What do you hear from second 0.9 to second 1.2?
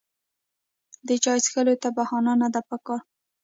د